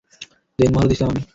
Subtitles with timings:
[0.59, 1.21] দেনমোহর ও দিসিলাম আমি।